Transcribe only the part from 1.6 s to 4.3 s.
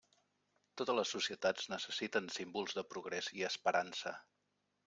necessiten símbols de progrés i esperança.